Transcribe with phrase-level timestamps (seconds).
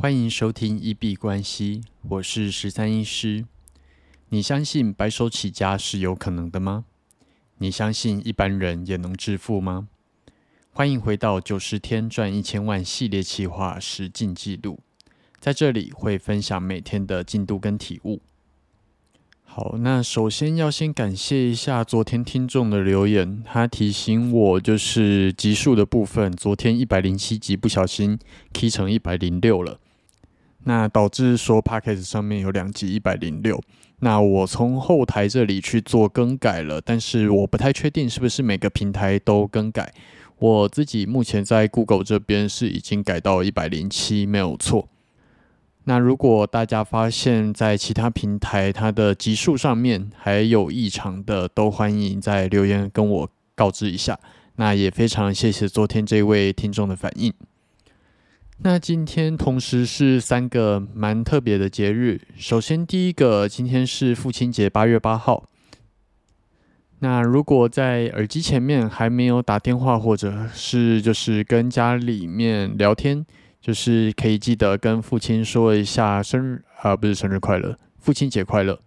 [0.00, 3.44] 欢迎收听一币关系，我是十三医师。
[4.30, 6.86] 你相信白手起家是有可能的吗？
[7.58, 9.88] 你相信一般人也能致富吗？
[10.72, 14.80] 欢迎回到九十天赚一千万系列企划实进记录，
[15.38, 18.22] 在这里会分享每天的进度跟体悟。
[19.42, 28.18] 好，那首先要先感谢一下昨天听众的留言，他提醒我就是集数的部分，昨天一百零七集不小心
[28.54, 29.79] k 成一百零六了，
[30.64, 33.60] 那导致说 p a c k a g e 上面有两集一百零六，
[34.00, 39.92] 那我从后台这里去做更改了，但是我不太确定是不是每个平台都更改，
[40.38, 44.88] 我自己目前在 Google 这边是已经改到一百零七，没有错。
[45.84, 54.18] 那如果大家发现，在其他平台它的级数上面还有异常的，都欢迎在留言跟我告知一下。
[54.56, 57.32] 那也非常谢谢昨天这位听众的反应。
[58.62, 62.20] 那今天同时是三个蛮特别的节日。
[62.36, 65.44] 首先第一个，今天是父亲节，八月八号。
[66.98, 73.24] 那如果在耳机前面还没有打电话，或者是就是跟家里面聊天。
[73.62, 78.80] 就是可以记得跟父亲说一下生日啊，不是生日快乐，父亲节快乐。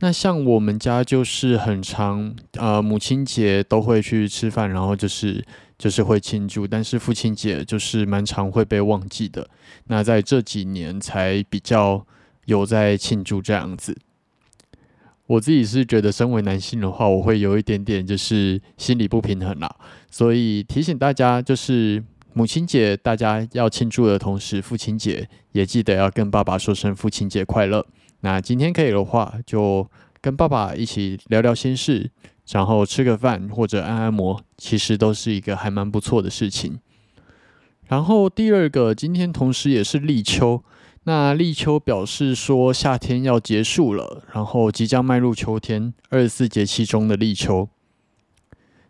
[0.00, 5.42] 那像我们家就是很常呃母亲节都会去吃饭，然后就是
[5.82, 9.50] 就是会庆祝，但是父亲节就是蛮常会被忘记的。
[9.88, 12.06] 那在这几年才比较
[12.44, 13.98] 有在庆祝这样子。
[15.26, 19.74] 我自己是觉得身为男性的话，我会有一点点就是心理不平衡啦，
[20.08, 22.04] 所以提醒大家就是。
[22.34, 27.84] 母亲节大家要庆祝的同时，父亲节也记得要跟爸爸说声父亲节快乐。
[28.20, 29.86] 那今天可以的话，就
[30.22, 32.08] 跟爸爸一起聊聊心事，
[32.52, 36.78] 然后吃个饭或者按按摩，其实都是一个还蛮不错的事情。
[37.88, 40.62] 然后第二个，今天同时也是立秋，
[41.02, 47.68] 那立秋表示说夏天要结束了，然后即将迈入秋天，二十四节气中的立秋。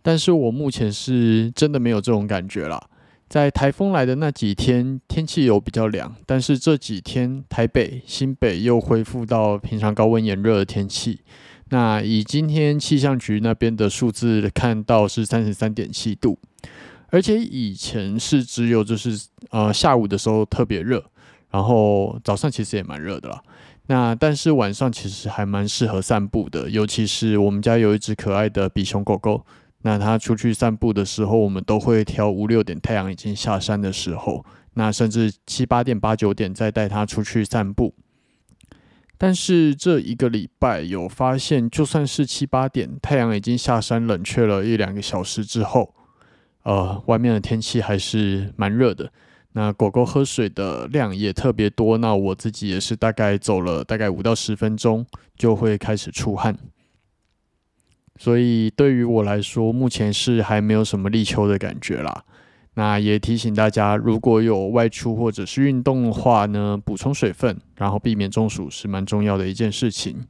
[0.00, 2.88] 但是我目前是真的没有这种感觉了。
[3.28, 11.20] 在台风来的那几天，天气有比较凉，但是这几天台北、新北又恢复到平常高温炎热的天气。
[11.70, 16.38] 那以今天气象局那边的数字看到是三十三点七度，
[17.08, 19.20] 而且以前是只有就是
[19.50, 21.04] 呃下午的时候特别热，
[21.50, 23.42] 然后早上其实也蛮热的啦。
[23.88, 29.44] 那但是晚上其实还蛮适合散步的，尤其是我们家有一只可爱的比熊狗狗。
[29.86, 37.94] 那他出去散步的时候，我们都会挑五六点太阳已经下山的时候，那甚至七八点、八九点再带他出去散步。
[39.16, 45.94] 但是这一个礼拜有发现，就算是七八点太阳已经下山，冷却了一两个小时之后，
[46.64, 49.12] 呃，外面的天气还是蛮热的。
[49.52, 56.58] 那狗狗喝水的量也特别多，那我自己也是大概走了大概五到十分钟就会开始出汗。
[58.18, 62.24] 所以对于我来说，目前是还没有什么立秋的感觉啦。
[62.74, 70.26] 那也提醒大家，如果有外出或者是运动的话呢，补充水分，然后避免中暑是蛮重要的一件事情。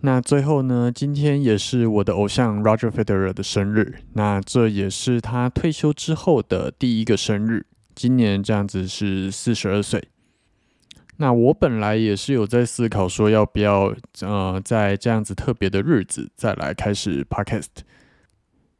[0.00, 10.02] 那最后呢，今天也是我的偶像 Roger Federer 的生日，那这也是他退休之后的第一个生日，今年这样子是四十二岁。
[11.18, 13.90] 那我本来也是有在思考说要不要，
[14.20, 17.68] 呃，在这样子特别的日子再来开始 podcast，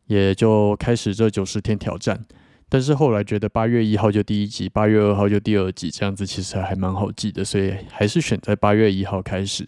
[0.06, 2.26] 也就开始这九十天挑战。
[2.68, 9.66] 但是后来觉得八月一号就第一集，八月二号就第二集，这样子其实还蛮好记的，所以还是选在八月一号开始。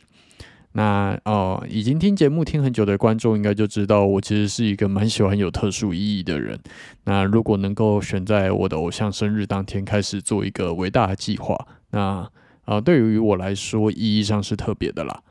[0.73, 6.59] 那哦，已经听节目听很久的观众应该就知道，我其实是一个蛮喜欢有特殊意义的人。
[7.05, 11.57] 那如果能够选在我的偶像生日当天开始做一个伟大的计划，
[11.93, 12.29] 那。
[12.69, 15.23] 啊，对于我来说，意义上是特别的啦。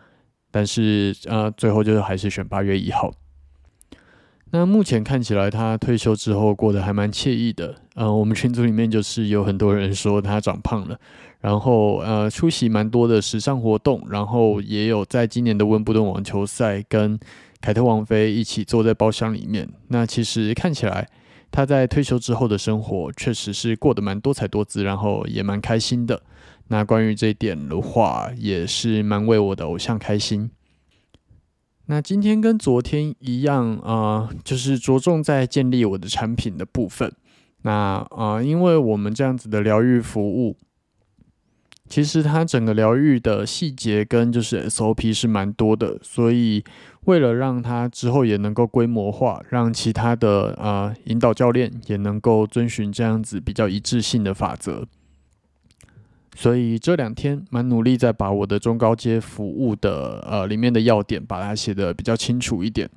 [0.49, 3.13] 但是，呃，最后就是还是选八月一号。
[4.49, 7.75] 那目前看起来，他退休之后过得还蛮惬意的。
[7.93, 10.99] 呃，我们群组里面就是有很多人说他长胖了，
[11.39, 17.19] 然后呃，出席蛮多的时尚活动，然后也有在今年的温布顿网球赛跟
[17.61, 19.69] 凯特王妃一起坐在包厢里面。
[19.89, 21.07] 那其实看起来
[21.51, 26.19] 他在退休之后的生活确实是过得蛮多彩多姿，然后也蛮开心的。
[26.69, 30.51] 那关于这一点的话，也是蛮为我的偶像开心。
[31.85, 37.13] 那今天跟昨天一样啊，就是着重在建立我的产品的部分。
[37.61, 40.57] 那啊，因为我们这样子的疗愈服务，
[41.87, 46.63] 其实它整个疗愈的细节跟就是 SOP 是蛮多的，所以
[47.05, 54.85] 为了让它之后也能够规模化，让其他的啊引导教练也能够遵循这样子比较一致性的法则。
[56.39, 62.87] 所以这两天蛮努力在把我的中高阶服务的呃里面的要点把它写的比较清楚一点。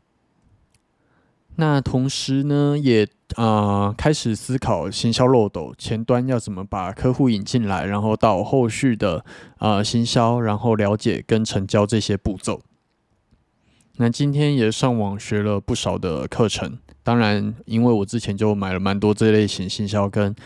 [1.57, 9.25] 那同时呢，也啊开始思考行销漏斗前端要怎么把客户引进来，然后到后续的
[9.57, 12.61] 啊行销，然后了解跟成交这些步骤。
[13.97, 20.37] 那今天也上网学了不少的课程，当然因为我之前就买了蛮多这类型行销跟。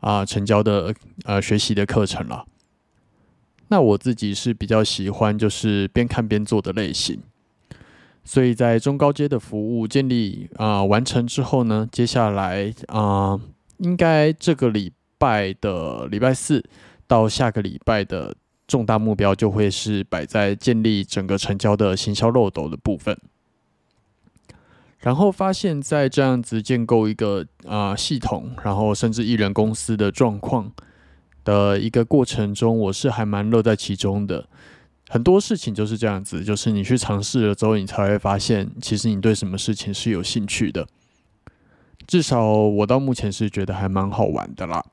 [0.00, 0.94] 啊，成交的
[1.24, 2.44] 呃学习的课程了。
[3.68, 7.20] 那我自己是比较喜欢就是边看边做的类型，
[8.24, 13.40] 所以在中高阶的服务建立啊完成之后呢，接下来啊
[13.78, 16.64] 应该这个礼拜的礼拜四
[17.08, 18.36] 到下个礼拜的
[18.68, 23.18] 重大目标就会是摆在建立整个成交的行销漏斗的部分。
[25.00, 30.72] 然后发现，在这样子建构一个啊系统，然后甚至艺人公司的状况
[31.44, 34.48] 的一个过程中，我是还蛮乐在其中的。
[35.08, 40.88] 很多事情就是这样子，就是你去尝试了之后，你才会发现，其实你对什么事情是有兴趣的。
[42.08, 44.84] 至少我到目前是觉得还蛮好玩的啦。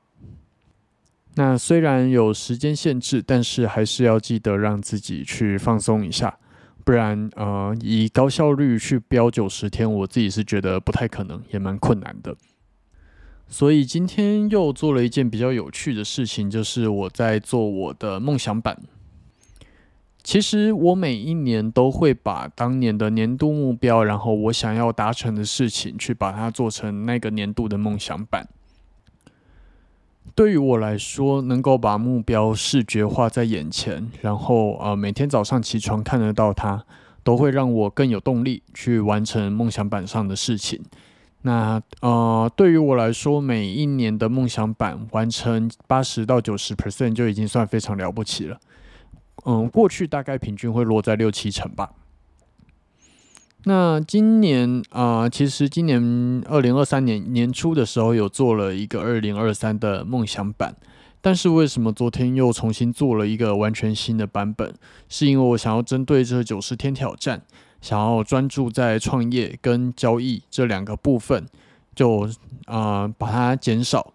[1.34, 6.38] 那虽然有时间限制，但是还是要记得让自己去放松一下。
[6.84, 12.36] 不然，呃，以高效率去标九十天，我自己是觉得不太可能，也蛮困难的。
[13.48, 18.82] 所以今天又做了一件比较有趣的事情，就是我在做我的梦想版。
[20.22, 28.48] 其实我每一年都会把当年的年度目标，然后我想要达成的事情，去把它做成那个年度的梦想版。
[30.34, 36.84] 对于我来说，能够把目标视觉化在眼前，然后呃每天早上起床看得到它，
[37.22, 40.82] 都会让我更有动力去完成梦想板上的事情。
[41.42, 48.58] 那呃对于我来说，每一年的梦想板完成八十到九十 percent 就已经算非常了不起了。
[49.44, 51.90] 嗯，过去大概平均会落在六七成吧。
[53.66, 60.76] 那今年啊，其实今年二零二三年年初的时候，有做了一个二零二三的梦想版，
[61.22, 64.74] 但是为什么昨天又重新做了一个完全新的版本？
[65.08, 67.40] 是因为我想要针对这九十天挑战，
[67.80, 71.46] 想要专注在创业跟交易这两个部分，
[71.94, 72.28] 就
[72.66, 74.12] 啊把它减少。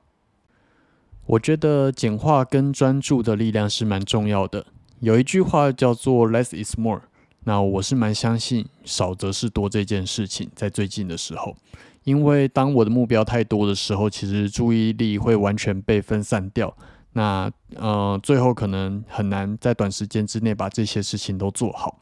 [1.26, 4.68] 我觉得简化跟专注的力量是蛮重要的。
[5.00, 7.02] 有一句话叫做 “less is more”。
[7.44, 11.56] 那我是蛮相信少则是多这件事情，在最近的时候，
[12.04, 16.76] 因为当我的目标太多的时候，其实注意力会完全被分散掉。
[17.14, 22.00] 那呃，最后可能很难在短时间之内把这些事情都做好，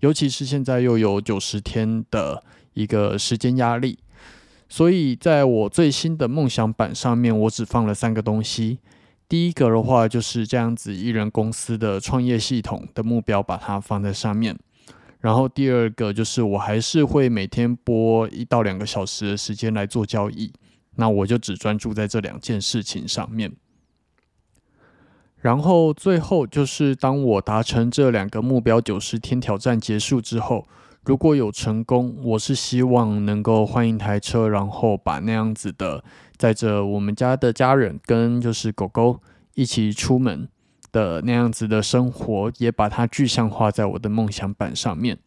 [0.00, 2.44] 尤其是现在又有九十天的
[2.74, 3.98] 一个时间压力，
[4.68, 8.78] 所以在我最新的梦想版上面，我只放了三个东西。
[9.26, 14.58] 第一个的话就是这样子，艺人公司的创业系统的目标，把它放在上面。
[15.22, 20.52] 然后第二个就是，我还是会每天播一到两个小时的时间来做交易，
[20.96, 23.52] 那我就只专注在这两件事情上面。
[25.40, 30.66] 然后最后就是，当我达成这两个目标，九十天挑战结束之后，
[31.04, 36.02] 如果有成功，我是希望能够换一台车，然后把那样子的
[36.36, 39.20] 载着我们家的家人跟就是狗狗
[39.54, 40.48] 一起出门。
[40.92, 45.18] 的那样子的生活，也把它具象化在我的梦想板上面。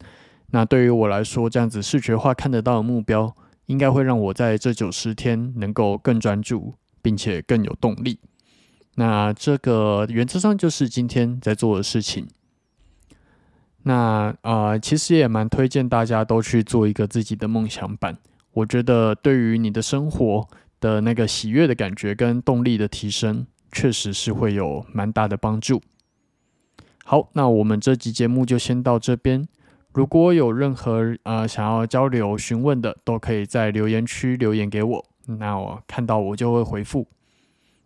[0.52, 3.34] 那对于我来说，这样子视觉化看得到的目标，
[3.66, 8.20] 应该会让我在这九十天能够更专注，并且更有动力。
[8.94, 12.28] 那这个原则上就是今天在做的事情。
[13.82, 18.16] 那啊，其实也蛮推荐大家都去做一个自己的梦想版。
[18.52, 20.48] 我觉得对于你的生活
[20.80, 23.46] 的那个喜悦的感觉跟动力的提升。
[23.76, 25.82] 确实是会有蛮大的帮助。
[27.04, 29.46] 好，那我们这集节目就先到这边。
[29.92, 37.06] 如果有任何呃想要交流询问的，都可以在留言区留言给我，那我看到我就会回复。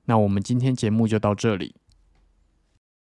[0.04, 1.74] 那我们今天节目就到这里。